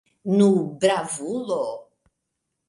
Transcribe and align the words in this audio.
Nu, 0.37 0.47
bravulo! 0.83 1.61